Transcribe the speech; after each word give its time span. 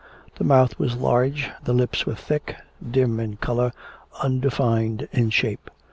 The 0.37 0.43
mouth 0.43 0.79
was 0.79 0.95
large, 0.95 1.47
the 1.63 1.73
lips 1.75 2.07
were 2.07 2.15
thick, 2.15 2.55
dim 2.89 3.19
in 3.19 3.37
colour, 3.37 3.71
undefined 4.23 5.07
in 5.11 5.29
shape. 5.29 5.69